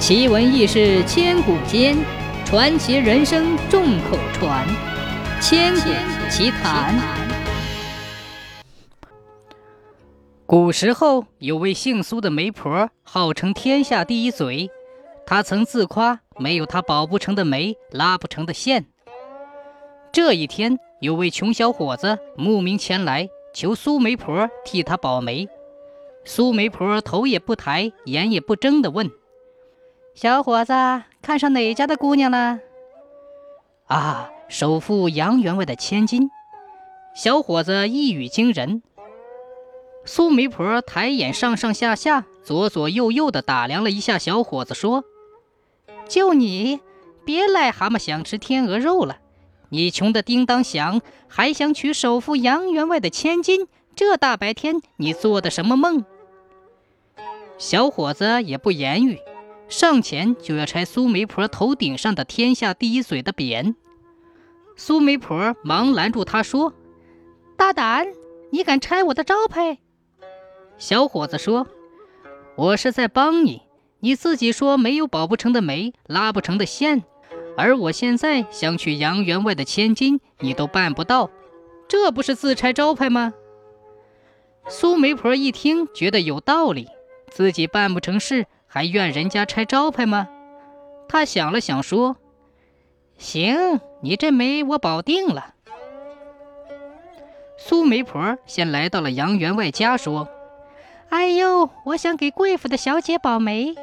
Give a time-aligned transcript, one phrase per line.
[0.00, 1.94] 奇闻异事千古间，
[2.46, 4.66] 传奇人生众口传。
[5.42, 5.90] 千古
[6.30, 6.98] 奇谈。
[10.46, 14.70] 古时候有位姓苏的媒婆，号称天下第一嘴。
[15.26, 18.86] 她曾自夸没有她保不成的媒，拉不成的线。
[20.10, 25.46] 这一天，有位穷小伙子慕名前来，求苏媒婆替他保媒。
[26.24, 29.10] 苏媒婆头也不抬，眼也不睁地问。
[30.20, 30.74] 小伙子，
[31.22, 32.58] 看上哪家的姑娘了？
[33.86, 36.30] 啊，首富杨员外的千金。
[37.14, 38.82] 小伙子一语惊人。
[40.04, 45.04] 苏媒婆抬眼上上下下、左左右右地打量了一下小伙子，说
[46.06, 46.80] ：“就你，
[47.24, 49.20] 别癞蛤蟆想吃天鹅肉了。
[49.70, 53.66] 你穷得叮当响，还想娶首富杨员外的千金？
[53.96, 56.04] 这大白天，你做的什么梦？”
[57.56, 59.18] 小伙子也不言语。
[59.70, 63.76] 上前就要拆苏媒婆头顶上的“天下第一嘴”的匾，
[64.74, 66.74] 苏媒婆忙拦住他说
[67.56, 68.08] ：“大胆，
[68.50, 69.78] 你敢拆我的招牌？”
[70.76, 71.68] 小伙子说
[72.58, 73.62] ：“我是在帮你，
[74.00, 77.04] 你自己说没有保不成的媒，拉不成的线，
[77.56, 81.30] 而我现在想娶杨员外的千金，你都办不到，
[81.86, 83.32] 这不是自拆招牌吗？”
[84.68, 86.88] 苏媒婆一听，觉得有道理，
[87.30, 88.46] 自己办不成事。
[88.72, 90.28] 还怨人家拆招牌吗？
[91.08, 92.16] 他想了想，说
[93.18, 95.54] ：“行，你这媒我保定了。”
[97.58, 100.28] 苏媒婆先来到了杨员外家，说
[101.10, 103.74] ：“哎呦，我想给贵府的小姐保媒。”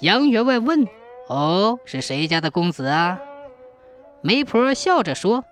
[0.00, 0.86] 杨员外问
[1.28, 3.18] ：“哦，是谁家的公子啊？”
[4.22, 5.44] 媒婆笑着说：“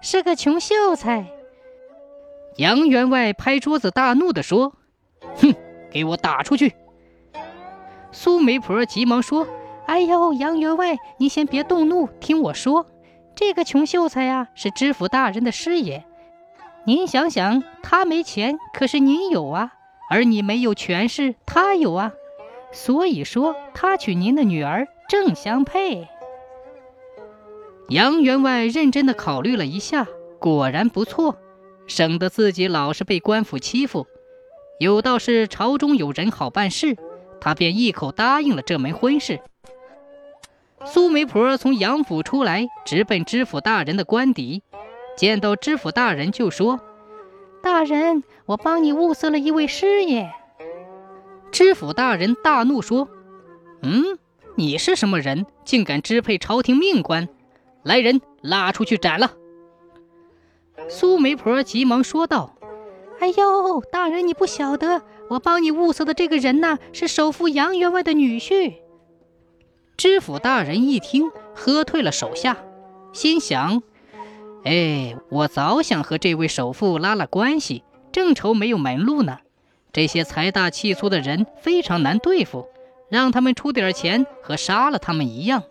[0.00, 1.26] 是个穷秀才。”
[2.58, 4.72] 杨员外拍桌子大怒地说
[5.42, 5.52] ：“哼，
[5.90, 6.76] 给我打出去！”
[8.12, 9.46] 苏媒婆急忙说
[9.86, 12.86] ：“哎呦，杨员外，您先别动怒，听我说。
[13.34, 16.04] 这个穷秀才呀，是知府大人的师爷。
[16.84, 19.70] 您想想，他没钱，可是您有啊；
[20.10, 22.12] 而你没有权势，他有啊。
[22.72, 26.08] 所以说，他娶您的女儿正相配。”
[27.88, 30.06] 杨员外认真的考虑了一下，
[30.38, 31.36] 果然不错，
[31.86, 34.06] 省得自己老是被官府欺负。
[34.78, 36.96] 有道是朝中有人好办事。
[37.40, 39.40] 他便一口答应了这门婚事。
[40.84, 44.62] 苏媒婆从杨府出来，直奔知府大人的官邸。
[45.16, 46.80] 见到知府大人，就说
[47.62, 50.32] ：“大人，我帮你物色了一位师爷。”
[51.52, 53.08] 知府大人大怒说
[53.82, 54.18] ：“嗯，
[54.54, 57.28] 你是什么人，竟敢支配朝廷命官？
[57.82, 59.32] 来人，拉出去斩了！”
[60.88, 62.54] 苏媒婆急忙说道
[63.20, 68.74] ：“哎呦，大人你不晓得。”我帮你物色的这个人呢，是首富杨员外的女婿。
[69.96, 72.56] 知府大人一听，喝退了手下，
[73.12, 73.80] 心想：
[74.64, 79.38] 哎，我早想和这位首富拉拉关系，正愁没有门路呢。
[79.92, 82.66] 这些财大气粗的人非常难对付，
[83.08, 85.62] 让他们出点钱，和杀了他们一样。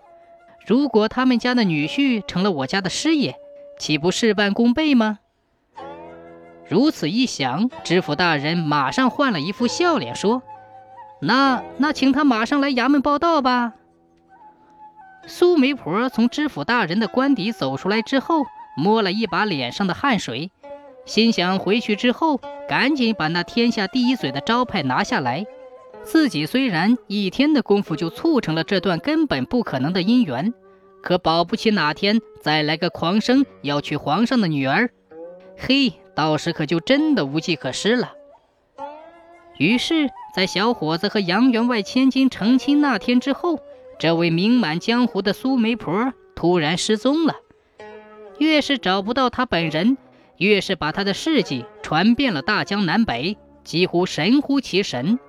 [0.66, 3.36] 如果他们家的女婿成了我家的师爷，
[3.78, 5.20] 岂不事半功倍吗？
[6.69, 10.44] 如此一想，知府大人马上换了一副笑脸，说
[11.19, 13.74] ：“那那，请他马上来衙门报道吧。”
[15.25, 18.46] 苏媒婆从知府大人的官邸走出来之后，
[18.78, 20.52] 摸了一把脸上的汗水，
[21.06, 25.46] 心想回去之后赶紧把那天下第一嘴的招牌拿下来。
[26.03, 30.53] 自己虽然一天的功夫就促成了这段根本不可能的姻缘，
[31.01, 34.91] 可保不齐哪天再来个狂生要娶皇上的女儿，
[35.57, 35.94] 嘿！
[36.19, 38.12] 到时可就真的无计可施了。
[39.57, 43.62] 于是，在小伙子和杨员外千金成亲那天之后，
[43.97, 47.35] 这位名满江湖的苏媒婆突然失踪了。
[48.38, 49.97] 越是找不到她本人，
[50.35, 55.19] 越是把她的事迹传遍了大江南北，几乎神乎其神。